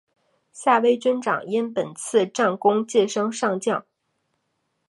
[0.51, 3.85] 夏威军长因本次战功晋升上将。